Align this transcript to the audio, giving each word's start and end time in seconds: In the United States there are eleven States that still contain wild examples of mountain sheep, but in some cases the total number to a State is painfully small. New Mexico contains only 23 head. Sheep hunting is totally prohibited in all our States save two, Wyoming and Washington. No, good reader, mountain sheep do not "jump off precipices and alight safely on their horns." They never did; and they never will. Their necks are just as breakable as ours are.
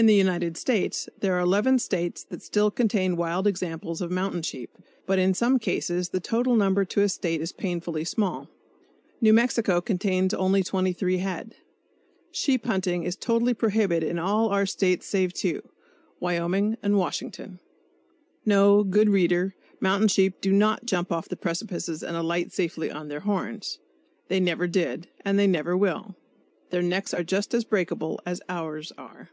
In 0.00 0.06
the 0.06 0.14
United 0.14 0.56
States 0.56 1.08
there 1.18 1.34
are 1.34 1.40
eleven 1.40 1.80
States 1.80 2.22
that 2.22 2.40
still 2.40 2.70
contain 2.70 3.16
wild 3.16 3.48
examples 3.48 4.00
of 4.00 4.12
mountain 4.12 4.42
sheep, 4.42 4.78
but 5.06 5.18
in 5.18 5.34
some 5.34 5.58
cases 5.58 6.10
the 6.10 6.20
total 6.20 6.54
number 6.54 6.84
to 6.84 7.00
a 7.02 7.08
State 7.08 7.40
is 7.40 7.50
painfully 7.50 8.04
small. 8.04 8.48
New 9.20 9.32
Mexico 9.32 9.80
contains 9.80 10.32
only 10.32 10.62
23 10.62 11.18
head. 11.18 11.56
Sheep 12.30 12.64
hunting 12.64 13.02
is 13.02 13.16
totally 13.16 13.52
prohibited 13.54 14.08
in 14.08 14.20
all 14.20 14.50
our 14.50 14.66
States 14.66 15.04
save 15.04 15.32
two, 15.32 15.68
Wyoming 16.20 16.76
and 16.80 16.96
Washington. 16.96 17.58
No, 18.46 18.84
good 18.84 19.08
reader, 19.08 19.56
mountain 19.80 20.06
sheep 20.06 20.40
do 20.40 20.52
not 20.52 20.86
"jump 20.86 21.10
off 21.10 21.26
precipices 21.40 22.04
and 22.04 22.16
alight 22.16 22.52
safely 22.52 22.88
on 22.88 23.08
their 23.08 23.20
horns." 23.26 23.80
They 24.28 24.38
never 24.38 24.68
did; 24.68 25.08
and 25.24 25.40
they 25.40 25.48
never 25.48 25.76
will. 25.76 26.14
Their 26.70 26.82
necks 26.82 27.12
are 27.12 27.24
just 27.24 27.52
as 27.52 27.64
breakable 27.64 28.20
as 28.24 28.40
ours 28.48 28.92
are. 28.96 29.30